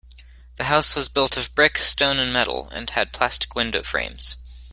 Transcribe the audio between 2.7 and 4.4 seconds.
and had plastic window frames.